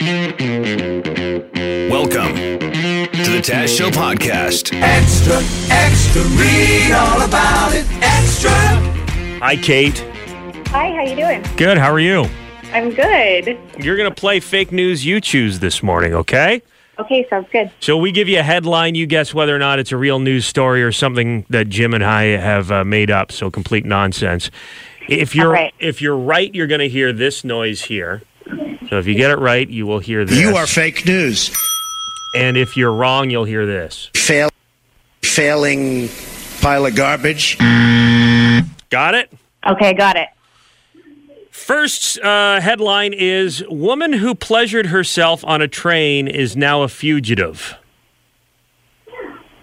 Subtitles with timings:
[0.00, 0.40] Welcome
[2.34, 4.72] to the Taz Show podcast.
[4.80, 5.36] Extra,
[5.70, 7.84] extra, read all about it.
[8.00, 8.50] Extra.
[9.40, 9.98] Hi, Kate.
[10.68, 11.44] Hi, how you doing?
[11.58, 11.76] Good.
[11.76, 12.24] How are you?
[12.72, 13.58] I'm good.
[13.78, 16.62] You're going to play fake news you choose this morning, okay?
[16.98, 17.70] Okay, sounds good.
[17.80, 18.94] So we give you a headline.
[18.94, 22.02] You guess whether or not it's a real news story or something that Jim and
[22.02, 23.32] I have uh, made up.
[23.32, 24.50] So complete nonsense.
[25.10, 25.74] If you're All right.
[25.78, 28.22] if you're right, you're going to hear this noise here.
[28.90, 30.36] So if you get it right, you will hear this.
[30.36, 31.56] You are fake news.
[32.34, 34.10] And if you're wrong, you'll hear this.
[34.16, 34.50] Fail,
[35.22, 36.08] failing
[36.60, 37.56] pile of garbage.
[38.90, 39.32] Got it?
[39.64, 40.28] Okay, got it.
[41.52, 47.76] First uh, headline is Woman who pleasured herself on a train is now a fugitive.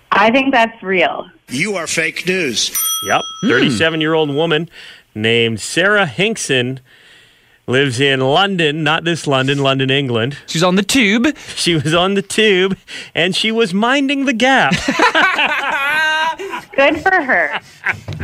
[0.10, 1.30] I think that's real.
[1.50, 2.72] You are fake news.
[3.04, 3.22] Yep.
[3.42, 4.70] 37 year old woman
[5.14, 6.80] named Sarah Hinkson
[7.68, 10.38] lives in London, not this London, London, England.
[10.48, 11.36] She's on the tube.
[11.58, 12.78] She was on the tube
[13.14, 14.74] and she was minding the gap.
[16.76, 17.60] Good for her.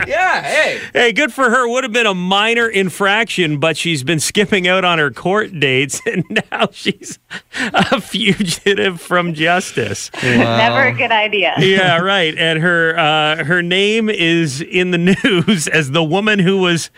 [0.08, 0.82] Yeah, hey.
[0.94, 1.68] hey, good for her.
[1.68, 6.00] Would have been a minor infraction, but she's been skipping out on her court dates
[6.06, 7.18] and now she's
[7.74, 10.12] a fugitive from justice.
[10.22, 11.56] Never a good idea.
[11.58, 12.38] yeah, right.
[12.38, 16.92] And her uh, her name is in the news as the woman who was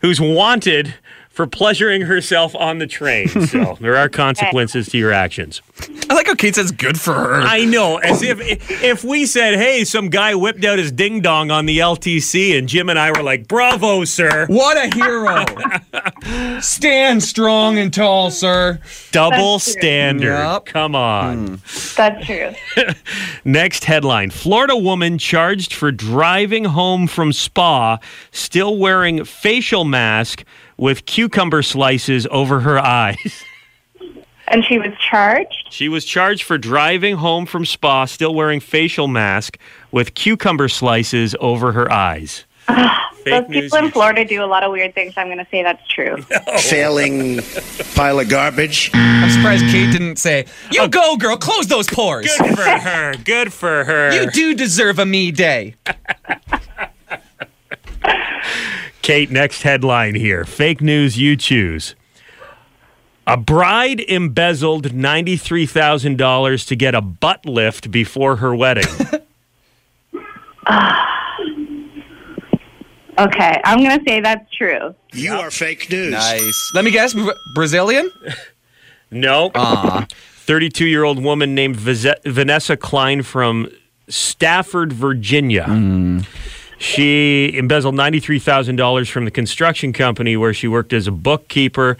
[0.00, 0.94] who's wanted
[1.32, 3.28] for pleasuring herself on the train.
[3.28, 5.62] So there are consequences to your actions.
[6.08, 7.40] I like how Kate says good for her.
[7.42, 8.40] I know, as if
[8.82, 12.68] if we said, "Hey, some guy whipped out his ding dong on the LTC," and
[12.68, 14.46] Jim and I were like, "Bravo, sir!
[14.48, 15.44] what a hero.
[16.60, 18.80] Stand strong and tall, sir.
[19.12, 20.64] Double standard." Yep.
[20.64, 21.46] Come on.
[21.46, 21.54] Hmm.
[21.96, 22.50] That's true.
[23.44, 28.00] Next headline Florida woman charged for driving home from spa,
[28.32, 30.42] still wearing facial mask
[30.76, 33.44] with cucumber slices over her eyes.
[34.52, 35.68] And she was charged?
[35.70, 39.58] She was charged for driving home from spa, still wearing facial mask
[39.90, 42.44] with cucumber slices over her eyes.
[42.68, 45.14] Ah, those people in Florida do a lot of weird things.
[45.16, 46.20] I'm going to say that's true.
[46.58, 47.40] Failing
[47.94, 48.90] pile of garbage.
[48.92, 50.88] I'm surprised Kate didn't say, You oh.
[50.88, 52.26] go, girl, close those pores.
[52.38, 53.14] Good for her.
[53.24, 54.12] Good for her.
[54.12, 55.76] You do deserve a me day.
[59.02, 60.44] Kate, next headline here.
[60.44, 61.96] Fake news you choose.
[63.26, 68.84] A bride embezzled $93,000 to get a butt lift before her wedding.
[73.18, 74.94] Okay, I'm going to say that's true.
[75.12, 76.12] You are fake news.
[76.12, 76.70] Nice.
[76.74, 78.10] Let me guess, Bra- Brazilian?
[79.10, 79.50] no.
[79.54, 80.06] Aw.
[80.44, 83.68] 32 year old woman named Vize- Vanessa Klein from
[84.08, 85.64] Stafford, Virginia.
[85.64, 86.20] Hmm.
[86.78, 91.96] She embezzled $93,000 from the construction company where she worked as a bookkeeper,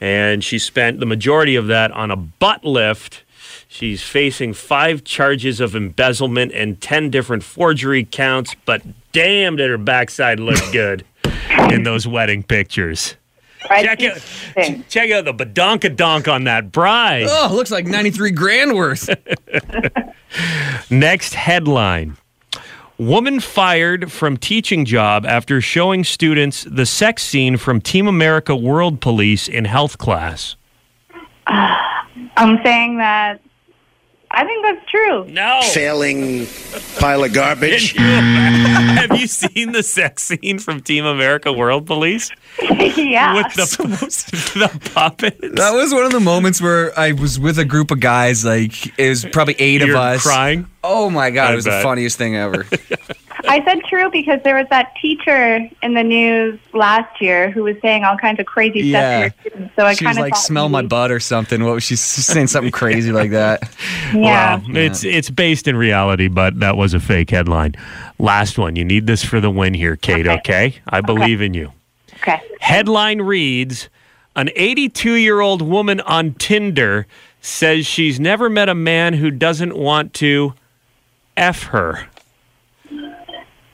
[0.00, 3.22] and she spent the majority of that on a butt lift.
[3.68, 9.78] She's facing five charges of embezzlement and 10 different forgery counts, but damn, did her
[9.78, 11.04] backside look good
[11.70, 13.16] in those wedding pictures.
[13.68, 13.84] Right?
[13.84, 17.26] Check out, ch- check out the badonka donk on that bride.
[17.28, 19.08] Oh, looks like 93 grand worth.
[20.90, 22.16] Next headline
[22.98, 29.02] Woman fired from teaching job after showing students the sex scene from Team America World
[29.02, 30.56] Police in health class.
[31.46, 33.40] I'm saying that
[34.30, 35.24] I think that's true.
[35.28, 35.60] No.
[35.72, 36.46] Failing
[36.98, 37.92] pile of garbage.
[37.96, 43.34] Have you seen the sex scene from Team America World Police yeah.
[43.34, 43.66] with the,
[44.54, 45.38] the puppets?
[45.40, 48.98] That was one of the moments where I was with a group of guys, like,
[48.98, 50.22] it was probably 8 You're of us.
[50.22, 50.68] crying.
[50.82, 51.78] Oh my God, I it was bet.
[51.78, 52.66] the funniest thing ever.
[53.50, 57.76] I said true because there was that teacher in the news last year who was
[57.80, 59.28] saying all kinds of crazy Yeah.
[59.28, 59.76] stuff to her students.
[59.76, 61.64] So I she kind was like, smell my butt or something.
[61.64, 62.46] What was she saying?
[62.48, 63.62] Something crazy like that.
[64.14, 64.56] Yeah.
[64.58, 64.62] Wow.
[64.68, 67.74] It's it's based in reality, but that was a fake headline.
[68.18, 68.76] Last one.
[68.76, 70.38] You need this for the win here, Kate, Okay.
[70.68, 70.74] okay?
[70.88, 71.72] I believe in you.
[72.16, 72.40] Okay.
[72.60, 73.88] Headline reads
[74.36, 77.06] An 82 year old woman on Tinder
[77.40, 80.54] says she's never met a man who doesn't want to
[81.36, 82.06] F her.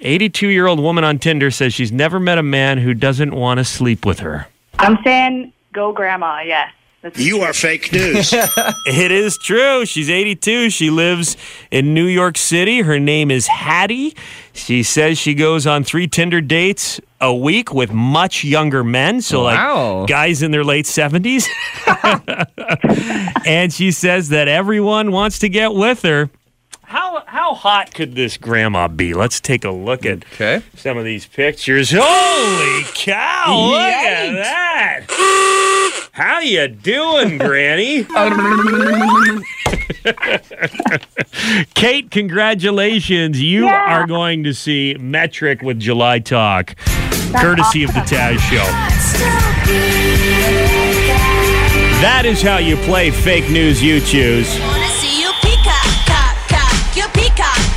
[0.03, 3.59] 82 year old woman on Tinder says she's never met a man who doesn't want
[3.59, 4.47] to sleep with her.
[4.79, 6.71] I'm saying go grandma, yes.
[7.03, 7.45] This You true.
[7.47, 8.33] are fake news.
[8.87, 9.85] It is true.
[9.87, 10.71] She's 82.
[10.71, 11.37] She lives
[11.73, 12.83] in New York City.
[12.83, 14.15] Her name is Hattie.
[14.53, 19.21] She says she goes on three Tinder dates a week with much younger men.
[19.21, 20.01] So, Wow.
[20.01, 21.47] like guys in their late 70s.
[23.47, 26.31] and she says that everyone wants to get with her.
[26.93, 29.15] How, how hot could this grandma be?
[29.15, 30.61] Let's take a look at Okay.
[30.77, 31.91] some of these pictures.
[31.97, 33.71] Holy cow!
[33.71, 35.07] Look at that.
[36.13, 38.05] How you doing, Granny?
[41.75, 43.41] Kate, congratulations.
[43.41, 44.03] You Yeah.
[44.03, 46.75] are going to see Metric with July Talk,
[47.35, 48.67] courtesy of the Taz Show.
[52.03, 54.59] That is how you play fake news you choose.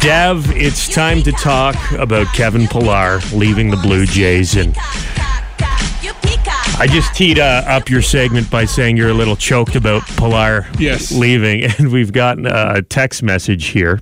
[0.05, 4.55] Dev, it's time to talk about Kevin Pillar leaving the Blue Jays.
[4.55, 4.75] And
[6.77, 10.67] I just teed uh, up your segment by saying you're a little choked about Pillar
[10.77, 11.11] Yes.
[11.11, 11.63] leaving.
[11.79, 13.99] And we've gotten a text message here.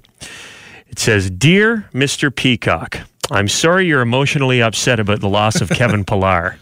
[0.89, 2.35] It says, Dear Mr.
[2.35, 3.00] Peacock,
[3.31, 6.57] I'm sorry you're emotionally upset about the loss of Kevin Pillar.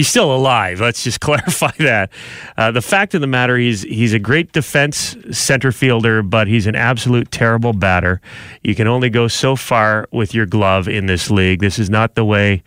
[0.00, 0.80] He's still alive.
[0.80, 2.08] Let's just clarify that.
[2.56, 6.66] Uh, the fact of the matter, he's he's a great defense center fielder, but he's
[6.66, 8.22] an absolute terrible batter.
[8.62, 11.60] You can only go so far with your glove in this league.
[11.60, 12.62] This is not the way.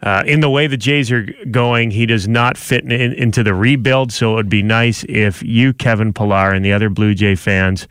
[0.00, 3.52] Uh, in the way the Jays are going, he does not fit in, into the
[3.52, 4.10] rebuild.
[4.10, 7.86] So it would be nice if you, Kevin Pillar, and the other Blue Jay fans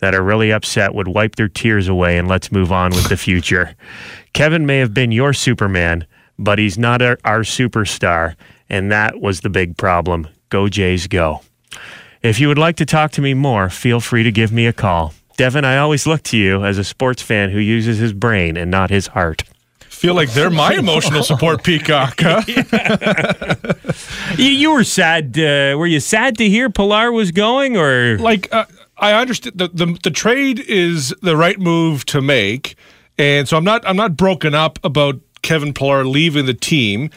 [0.00, 3.16] that are really upset would wipe their tears away and let's move on with the
[3.16, 3.76] future.
[4.32, 8.36] Kevin may have been your Superman, but he's not our, our superstar,
[8.68, 10.28] and that was the big problem.
[10.48, 11.42] Go Jays, go.
[12.22, 14.72] If you would like to talk to me more, feel free to give me a
[14.72, 15.14] call.
[15.36, 18.70] Devin, I always look to you as a sports fan who uses his brain and
[18.70, 19.44] not his heart.
[19.80, 22.42] Feel like they're my emotional support peacock, huh?
[24.36, 25.38] You, you were sad.
[25.38, 28.66] Uh, were you sad to hear Pillar was going, or like uh,
[28.98, 32.76] I understand the, the the trade is the right move to make,
[33.16, 37.10] and so I'm not I'm not broken up about Kevin Pillar leaving the team.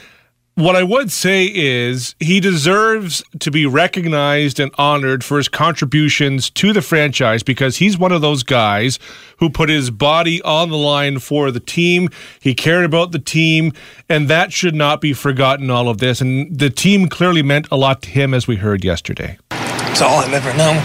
[0.56, 6.50] What I would say is he deserves to be recognized and honored for his contributions
[6.50, 9.00] to the franchise because he's one of those guys
[9.38, 12.10] who put his body on the line for the team.
[12.42, 13.72] He cared about the team,
[14.10, 16.20] and that should not be forgotten, all of this.
[16.20, 19.38] And the team clearly meant a lot to him, as we heard yesterday.
[19.52, 20.76] It's all I've ever known.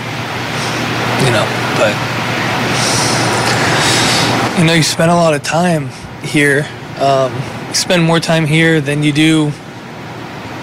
[1.25, 1.47] You know,
[1.77, 1.95] but
[4.59, 5.89] you know, you spend a lot of time
[6.23, 6.65] here.
[7.01, 9.53] Um, spend more time here than you do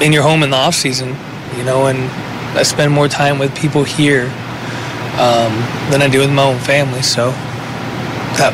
[0.01, 1.15] in your home in the off season.
[1.57, 1.99] You know, and
[2.57, 4.25] I spend more time with people here
[5.19, 5.53] um,
[5.91, 7.01] than I do with my own family.
[7.01, 7.31] So
[8.37, 8.53] that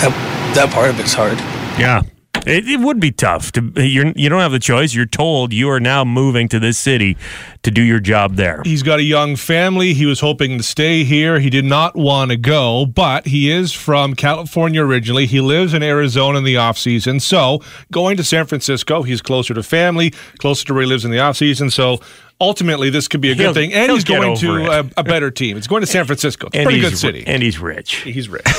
[0.00, 1.38] that that part of it's hard.
[1.78, 2.02] yeah,
[2.46, 3.52] it, it would be tough.
[3.52, 4.94] To you're you don't have the choice.
[4.94, 7.16] You're told you are now moving to this city
[7.62, 8.62] to do your job there.
[8.64, 9.94] He's got a young family.
[9.94, 11.38] He was hoping to stay here.
[11.38, 15.26] He did not want to go, but he is from California originally.
[15.26, 17.20] He lives in Arizona in the off season.
[17.20, 17.60] So
[17.90, 21.20] going to San Francisco, he's closer to family, closer to where he lives in the
[21.20, 21.70] off season.
[21.70, 22.00] So
[22.42, 23.72] ultimately, this could be a good He'll- thing.
[23.72, 25.56] And he's going to a, uh, a better team.
[25.56, 26.48] It's going to San Francisco.
[26.48, 27.24] It's a And pretty he's good city.
[27.26, 27.96] and he's rich.
[28.02, 28.42] he's rich.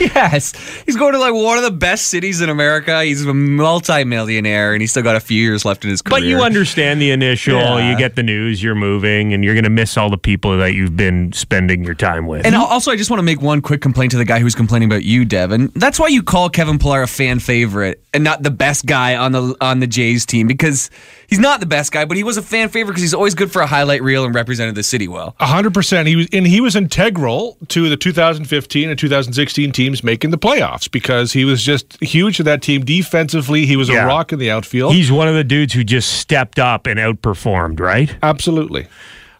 [0.00, 0.52] Yes.
[0.84, 3.02] He's going to like one of the best cities in America.
[3.04, 6.20] He's a multi-millionaire and he's still got a few years left in his career.
[6.20, 7.58] But you understand the initial.
[7.58, 7.90] Yeah.
[7.90, 8.62] You get the news.
[8.62, 11.94] You're moving, and you're going to miss all the people that you've been spending your
[11.94, 12.44] time with.
[12.46, 14.88] And also, I just want to make one quick complaint to the guy who's complaining
[14.88, 15.72] about you, Devin.
[15.74, 19.32] That's why you call Kevin Pillar a fan favorite and not the best guy on
[19.32, 20.90] the on the Jays team because
[21.34, 23.50] he's not the best guy, but he was a fan favorite because he's always good
[23.50, 25.34] for a highlight reel and represented the city well.
[25.40, 26.06] A hundred percent.
[26.06, 30.90] He was, and he was integral to the 2015 and 2016 teams making the playoffs
[30.90, 33.66] because he was just huge to that team defensively.
[33.66, 34.04] He was Yeah.
[34.04, 34.94] a rock in the outfield.
[34.94, 38.14] He's one of the dudes who just stepped up and outperformed, right?
[38.22, 38.86] Absolutely.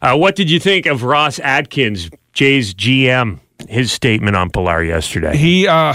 [0.03, 5.37] Uh, what did you think of Ross Atkins, Jay's GM, his statement on Pillar yesterday?
[5.37, 5.95] He uh,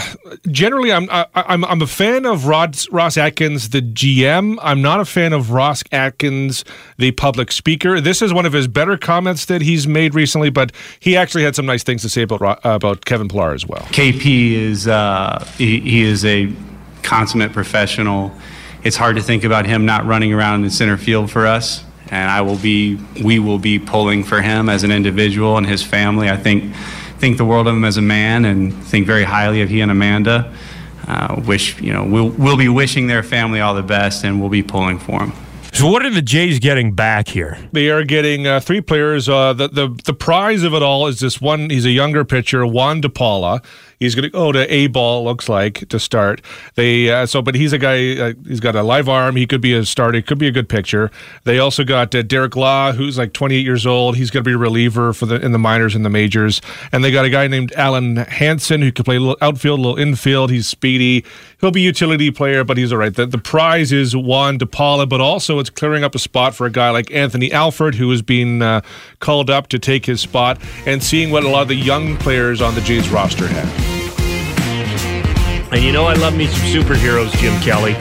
[0.51, 4.57] generally, I'm I, I'm I'm a fan of Ross Ross Atkins, the GM.
[4.61, 6.65] I'm not a fan of Ross Atkins,
[6.97, 7.99] the public speaker.
[8.01, 11.55] This is one of his better comments that he's made recently, but he actually had
[11.55, 13.81] some nice things to say about Ro- uh, about Kevin Pillar as well.
[13.91, 16.51] KP is uh, he, he is a
[17.03, 18.31] consummate professional.
[18.83, 21.83] It's hard to think about him not running around in the center field for us,
[22.09, 25.83] and I will be we will be pulling for him as an individual and his
[25.83, 26.29] family.
[26.29, 26.73] I think
[27.19, 29.91] think the world of him as a man and think very highly of he and
[29.91, 30.53] Amanda.
[31.07, 34.49] Uh, wish you know we'll we'll be wishing their family all the best, and we'll
[34.49, 35.33] be pulling for him.
[35.73, 37.57] So, what are the Jays getting back here?
[37.71, 39.29] They are getting uh, three players.
[39.29, 41.69] Uh, the, the the prize of it all is this one.
[41.69, 43.61] He's a younger pitcher, Juan De Paula.
[43.99, 45.25] He's going to go to A ball.
[45.25, 46.41] Looks like to start.
[46.75, 48.17] They uh, so, but he's a guy.
[48.17, 49.35] Uh, he's got a live arm.
[49.35, 50.21] He could be a starter.
[50.21, 51.11] Could be a good pitcher.
[51.43, 54.15] They also got uh, Derek Law, who's like 28 years old.
[54.15, 56.61] He's going to be a reliever for the in the minors and the majors.
[56.93, 59.81] And they got a guy named Alen Hanson who can play a little outfield, a
[59.81, 60.49] little infield.
[60.49, 61.25] He's speedy.
[61.59, 63.13] He'll be utility player, but he's all right.
[63.13, 66.65] The, the prize is Juan De Paula, but also it's clearing up a spot for
[66.65, 68.79] a guy like Anthony Alford, who has been uh,
[69.19, 72.61] called up to take his spot, and seeing what a lot of the young players
[72.61, 73.88] on the Jays roster have.
[75.71, 77.93] And you know, I love me some superheroes, Jim Kelly.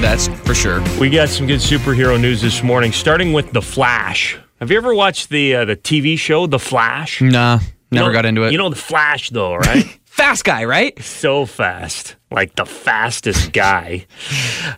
[0.00, 0.82] That's for sure.
[1.00, 4.38] We got some good superhero news this morning, starting with The Flash.
[4.60, 7.22] Have you ever watched the uh, the TV show The Flash?
[7.22, 8.52] Nah, never You know- got into it.
[8.52, 9.84] You know The Flash, though, right?
[10.04, 11.00] fast guy, right?
[11.02, 14.06] so fast, like the fastest guy.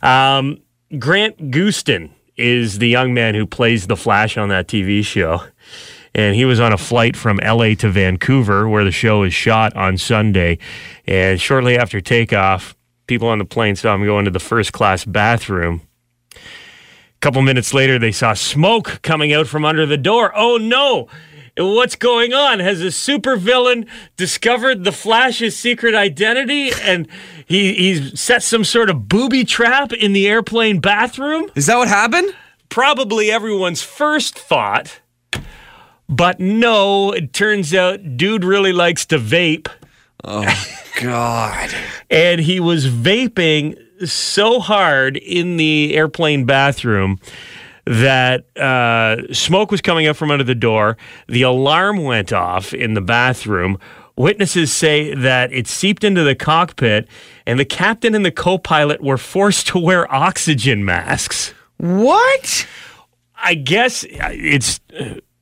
[0.03, 0.59] Um,
[0.99, 5.43] Grant Gustin is the young man who plays the Flash on that TV show.
[6.17, 9.77] And he was on a flight from LA to Vancouver, where the show is shot
[9.77, 10.59] on Sunday.
[11.07, 12.75] And shortly after takeoff,
[13.07, 15.83] people on the plane saw him go into the first class bathroom.
[16.35, 16.39] A
[17.21, 20.33] couple minutes later, they saw smoke coming out from under the door.
[20.35, 21.07] Oh no!
[21.59, 22.61] What's going on?
[22.61, 27.09] Has a supervillain discovered the Flash's secret identity and
[27.45, 31.51] he, he's set some sort of booby trap in the airplane bathroom?
[31.55, 32.35] Is that what happened?
[32.71, 35.01] Probably everyone's first thought.
[36.09, 39.69] But no, it turns out dude really likes to vape.
[40.25, 40.65] Oh,
[41.01, 41.75] God.
[42.11, 47.19] and he was vaping so hard in the airplane bathroom
[47.87, 50.97] that uh, smoke was coming up from under the door.
[51.29, 53.79] The alarm went off in the bathroom.
[54.17, 57.07] Witnesses say that it seeped into the cockpit,
[57.47, 61.53] and the captain and the co pilot were forced to wear oxygen masks.
[61.77, 62.67] What?
[63.37, 64.81] I guess it's.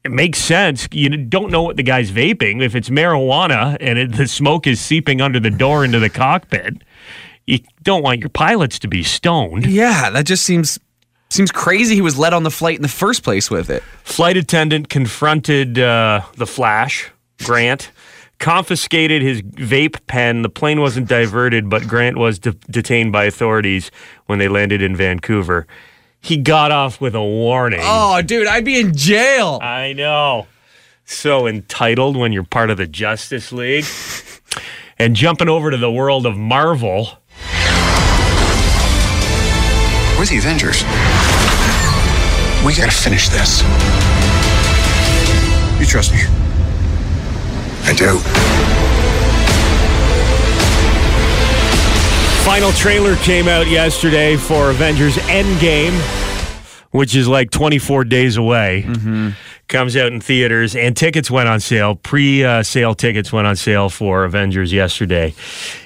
[0.04, 0.86] It makes sense.
[0.92, 2.62] You don't know what the guy's vaping.
[2.62, 6.82] If it's marijuana and it, the smoke is seeping under the door into the cockpit,
[7.46, 9.66] you don't want your pilots to be stoned.
[9.66, 10.78] Yeah, that just seems
[11.30, 11.94] seems crazy.
[11.94, 13.82] He was let on the flight in the first place with it.
[14.02, 17.10] Flight attendant confronted uh, the Flash,
[17.42, 17.90] Grant,
[18.38, 20.42] confiscated his vape pen.
[20.42, 23.90] The plane wasn't diverted, but Grant was de- detained by authorities
[24.26, 25.66] when they landed in Vancouver.
[26.24, 27.80] He got off with a warning.
[27.82, 29.58] Oh, dude, I'd be in jail.
[29.60, 30.46] I know.
[31.04, 33.84] So entitled when you're part of the Justice League.
[34.96, 37.08] And jumping over to the world of Marvel.
[40.16, 40.84] We're the Avengers.
[42.64, 43.62] We gotta finish this.
[45.80, 46.20] You trust me?
[47.82, 48.73] I do.
[52.44, 55.98] Final trailer came out yesterday for Avengers Endgame,
[56.90, 58.86] which is like 24 days away.
[59.68, 61.94] Comes out in theaters, and tickets went on sale.
[61.94, 65.34] Pre uh, sale tickets went on sale for Avengers yesterday.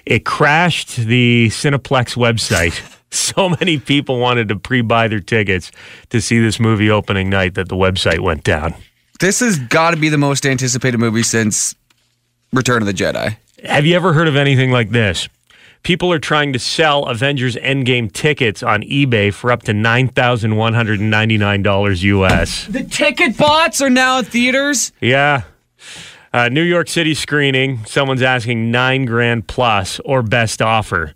[0.05, 2.81] It crashed the Cineplex website.
[3.11, 5.73] So many people wanted to pre buy their tickets
[6.11, 8.75] to see this movie opening night that the website went down.
[9.19, 11.75] This has got to be the most anticipated movie since
[12.53, 13.38] Return of the Jedi.
[13.65, 15.27] Have you ever heard of anything like this?
[15.82, 22.66] People are trying to sell Avengers Endgame tickets on eBay for up to $9,199 US.
[22.66, 24.92] The ticket bots are now at theaters.
[25.00, 25.42] Yeah.
[26.32, 31.14] Uh, New York City screening, someone's asking nine grand plus or best offer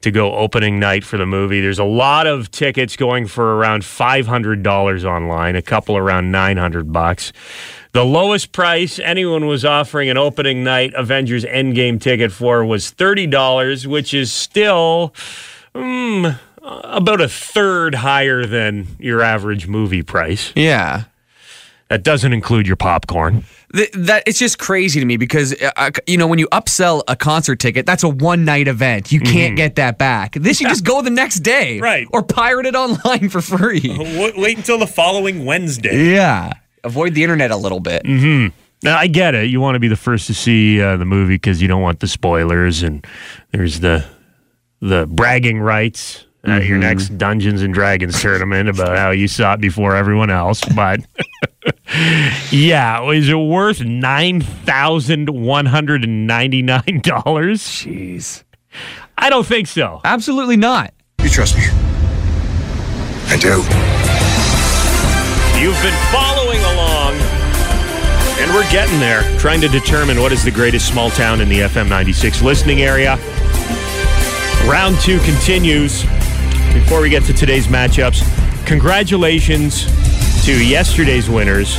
[0.00, 1.60] to go opening night for the movie.
[1.60, 7.32] There's a lot of tickets going for around $500 online, a couple around 900 bucks.
[7.94, 13.86] The lowest price anyone was offering an opening night Avengers Endgame ticket for was $30,
[13.86, 15.14] which is still
[15.72, 20.52] mm, about a third higher than your average movie price.
[20.56, 21.04] Yeah.
[21.88, 23.44] That doesn't include your popcorn.
[23.72, 27.02] Th- that it's just crazy to me because uh, uh, you know when you upsell
[27.06, 29.12] a concert ticket, that's a one night event.
[29.12, 30.32] You can't get that back.
[30.34, 32.08] This you just go the next day, Right.
[32.12, 33.96] Or pirate it online for free.
[34.36, 36.12] Wait until the following Wednesday.
[36.12, 38.04] Yeah, avoid the internet a little bit.
[38.04, 38.54] Mm-hmm.
[38.82, 39.48] Now, I get it.
[39.48, 42.00] You want to be the first to see uh, the movie because you don't want
[42.00, 43.04] the spoilers, and
[43.50, 44.04] there's the
[44.80, 49.60] the bragging rights at your next Dungeons and Dragons tournament about how you saw it
[49.60, 50.62] before everyone else.
[50.76, 51.00] But
[52.50, 57.62] yeah, is it worth nine thousand one hundred and ninety nine dollars?
[57.62, 58.44] Jeez,
[59.16, 60.02] I don't think so.
[60.04, 60.92] absolutely not.
[61.22, 61.64] You trust me?
[63.28, 64.03] I do.
[65.56, 67.14] You've been following along,
[68.38, 71.60] and we're getting there, trying to determine what is the greatest small town in the
[71.60, 73.16] FM 96 listening area.
[74.68, 76.02] Round two continues.
[76.74, 78.20] Before we get to today's matchups,
[78.66, 79.84] congratulations
[80.44, 81.76] to yesterday's winners.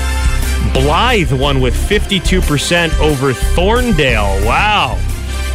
[0.74, 4.44] Blyth won with 52% over Thorndale.
[4.46, 4.98] Wow.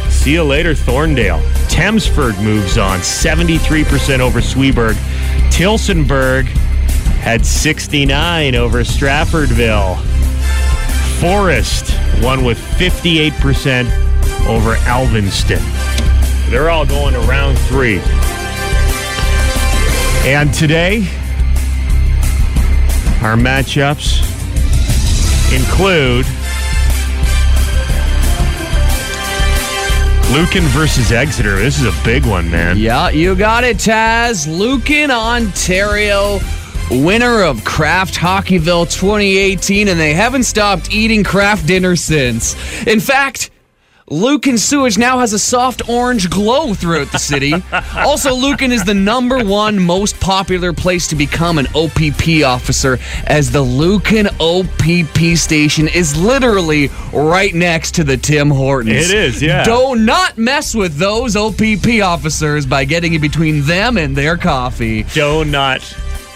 [0.09, 1.41] See you later, Thorndale.
[1.67, 4.93] Thamesford moves on, 73% over Sweaburg.
[5.49, 6.47] Tillsonburg
[7.21, 10.01] had 69 over Straffordville.
[11.19, 13.85] Forest won with 58%
[14.47, 15.61] over Alvinston.
[16.49, 17.99] They're all going to round three.
[20.27, 21.07] And today,
[23.21, 24.21] our matchups
[25.53, 26.25] include
[30.33, 31.57] Lucan versus Exeter.
[31.57, 32.77] This is a big one, man.
[32.77, 34.47] Yeah, you got it, Taz.
[34.47, 36.39] Lucan, Ontario,
[36.91, 42.55] winner of Kraft Hockeyville 2018, and they haven't stopped eating Kraft dinner since.
[42.85, 43.49] In fact,
[44.11, 47.53] Lucan sewage now has a soft orange glow throughout the city.
[47.95, 53.51] also, Lucan is the number one most popular place to become an OPP officer, as
[53.51, 59.09] the Lucan OPP station is literally right next to the Tim Hortons.
[59.09, 59.63] It is, yeah.
[59.63, 65.03] Do not mess with those OPP officers by getting in between them and their coffee.
[65.03, 65.81] Do not,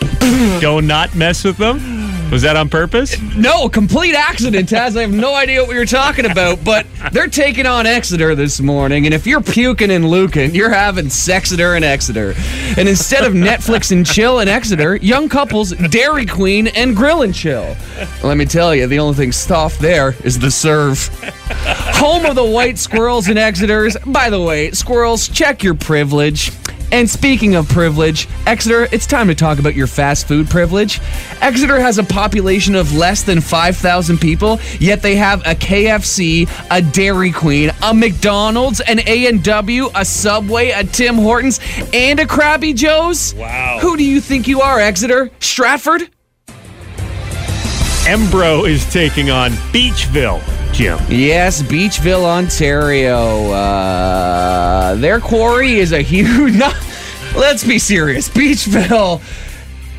[0.60, 2.06] do not mess with them.
[2.32, 3.22] Was that on purpose?
[3.36, 4.98] No, complete accident, Taz.
[4.98, 9.06] I have no idea what you're talking about, but they're taking on Exeter this morning,
[9.06, 12.34] and if you're puking in Lucan, you're having Sexeter and Exeter.
[12.78, 17.34] And instead of Netflix and chill in Exeter, young couples Dairy Queen and Grill and
[17.34, 17.76] Chill.
[18.24, 21.08] Let me tell you, the only thing soft there is the serve.
[21.98, 23.98] Home of the white squirrels in Exeter's.
[24.06, 26.52] By the way, squirrels, check your privilege.
[26.96, 31.02] And speaking of privilege, Exeter, it's time to talk about your fast food privilege.
[31.42, 36.82] Exeter has a population of less than 5,000 people, yet they have a KFC, a
[36.82, 41.60] Dairy Queen, a McDonald's, an A&W, a Subway, a Tim Hortons,
[41.94, 43.36] and a Crabby Joe's.
[43.36, 43.80] Wow.
[43.82, 45.32] Who do you think you are, Exeter?
[45.42, 46.04] Stratford?
[48.06, 50.98] Embro is taking on Beachville, Jim.
[51.10, 53.52] Yes, Beachville, Ontario.
[53.52, 56.54] Uh, their quarry is a huge.
[57.36, 58.30] Let's be serious.
[58.30, 59.22] Beachville.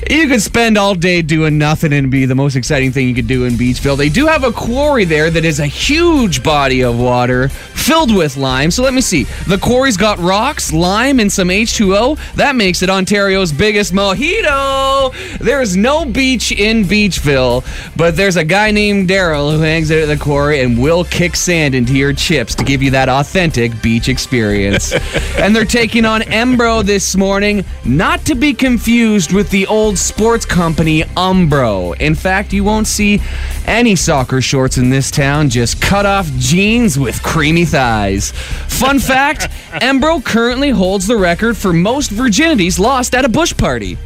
[0.08, 3.26] You could spend all day doing nothing and be the most exciting thing you could
[3.26, 3.96] do in Beachville.
[3.96, 8.36] They do have a quarry there that is a huge body of water filled with
[8.36, 8.70] lime.
[8.70, 9.24] So let me see.
[9.48, 12.34] The quarry's got rocks, lime, and some H2O.
[12.34, 15.12] That makes it Ontario's biggest mojito.
[15.38, 17.64] There's no beach in Beachville,
[17.96, 21.34] but there's a guy named Daryl who hangs out at the quarry and will kick
[21.34, 24.92] sand into your chips to give you that authentic beach experience.
[25.38, 30.44] and they're taking on Embro this morning, not to be confused with the old sports
[30.44, 31.98] company Umbro.
[32.00, 33.20] In fact, you won't see
[33.66, 38.30] any soccer shorts in this town, just cut off jeans with creamy thighs.
[38.30, 39.48] Fun fact
[39.82, 43.98] Umbro currently holds the record for most virginities lost at a bush party.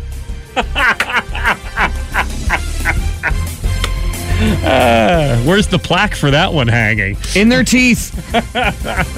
[4.62, 7.16] Uh, where's the plaque for that one hanging?
[7.34, 8.16] In their teeth.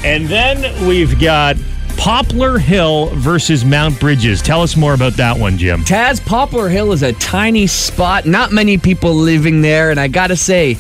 [0.05, 1.57] And then we've got
[1.99, 4.41] Poplar Hill versus Mount Brydges.
[4.43, 5.83] Tell us more about that one, Jim.
[5.83, 10.37] Taz Poplar Hill is a tiny spot, not many people living there, and I gotta
[10.37, 10.79] say,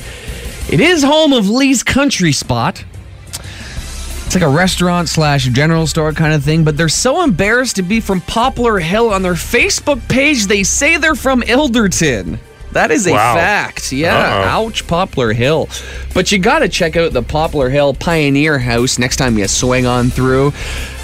[0.70, 2.82] it is home of Lee's Country Spot.
[4.26, 7.82] It's like a restaurant slash general store kind of thing, but they're so embarrassed to
[7.82, 12.38] be from Poplar Hill on their Facebook page, they say they're from Ilderton.
[12.72, 13.34] That is a Wow.
[13.34, 13.90] fact.
[13.92, 14.14] Yeah.
[14.16, 14.66] Uh-oh.
[14.66, 15.68] Ouch, Poplar Hill.
[16.14, 19.86] But you got to check out the Poplar Hill Pioneer House next time you swing
[19.86, 20.52] on through.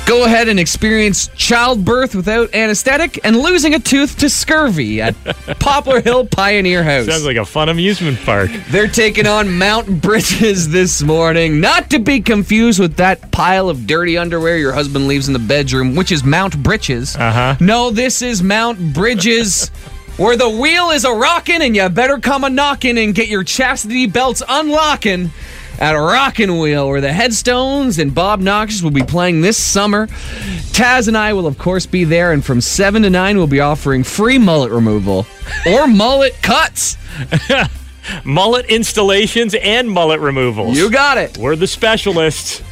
[0.06, 5.14] Go ahead and experience childbirth without anesthetic and losing a tooth to scurvy at
[5.58, 7.06] Poplar Hill Pioneer House.
[7.06, 8.50] Sounds like a fun amusement park.
[8.68, 13.86] They're taking on Mount Brydges this morning, not to be confused with that pile of
[13.86, 17.16] dirty underwear your husband leaves in the bedroom, which is Mount Britches.
[17.16, 17.56] Uh-huh.
[17.58, 19.68] No, this is Mount Bridges,
[20.18, 23.42] where the wheel is a rockin' and you better come a knockin' and get your
[23.42, 25.30] chastity belts unlockin'
[25.78, 30.06] at Rockin' Wheel, where the Headstones and Bob Knox will be playing this summer.
[30.72, 33.60] Taz and I will, of course, be there, and from 7 to 9, we'll be
[33.60, 35.26] offering free mullet removal
[35.66, 36.96] or mullet cuts.
[38.24, 40.76] Mullet installations and mullet removals.
[40.76, 41.38] You got it.
[41.38, 42.62] We're the specialists.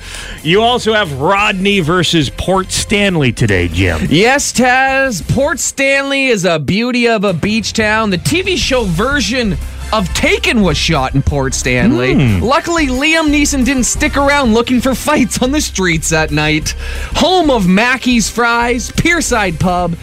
[0.42, 4.08] You also have Rodney versus Port Stanley today, Jim.
[4.10, 5.26] Yes, Taz.
[5.34, 8.10] Port Stanley is a beauty of a beach town.
[8.10, 9.56] The TV show version
[9.92, 12.14] of Taken was shot in Port Stanley.
[12.14, 12.42] Hmm.
[12.42, 16.70] Luckily, Liam Neeson didn't stick around looking for fights on the streets that night.
[17.16, 19.94] Home of Mackie's Fries, Pierside Pub,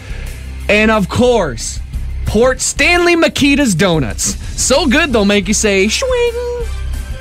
[0.68, 1.80] and of course,
[2.26, 4.36] Port Stanley Makita's Donuts.
[4.60, 6.32] So good they'll make you say swing.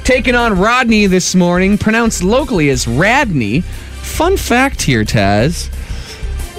[0.03, 3.61] Taking on Rodney this morning, pronounced locally as Radney.
[3.61, 5.69] Fun fact here, Taz.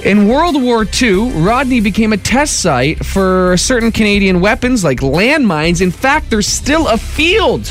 [0.04, 5.82] In World War II, Rodney became a test site for certain Canadian weapons like landmines.
[5.82, 7.70] In fact, there's still a field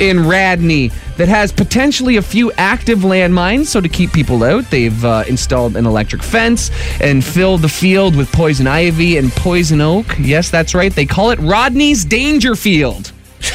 [0.00, 3.66] in Radney that has potentially a few active landmines.
[3.66, 6.70] So, to keep people out, they've uh, installed an electric fence
[7.02, 10.06] and filled the field with poison ivy and poison oak.
[10.18, 10.94] Yes, that's right.
[10.94, 13.12] They call it Rodney's Danger Field.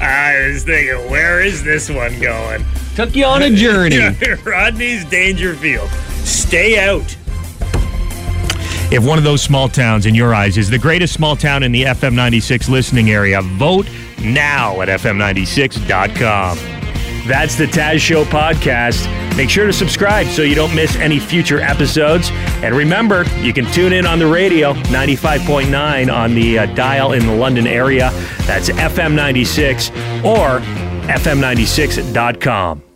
[0.00, 2.64] I was thinking, where is this one going?
[2.94, 3.98] Took you on a journey.
[4.44, 5.88] Rodney's Dangerfield.
[6.22, 7.16] Stay out.
[8.92, 11.72] If one of those small towns in your eyes is the greatest small town in
[11.72, 13.88] the FM 96 listening area, vote
[14.22, 16.58] now at FM96.com.
[17.26, 19.08] That's the Taz Show podcast.
[19.36, 22.30] Make sure to subscribe so you don't miss any future episodes.
[22.62, 27.26] And remember, you can tune in on the radio, 95.9 on the uh, dial in
[27.26, 28.10] the London area.
[28.46, 29.90] That's FM 96
[30.22, 30.60] or
[31.08, 32.93] FM96.com.